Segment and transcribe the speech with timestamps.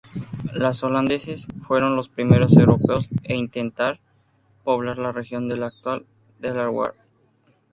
[0.53, 3.99] Los holandeses fueron los primeros europeos en intentar
[4.63, 6.07] poblar la región del actual
[6.39, 6.95] Delaware.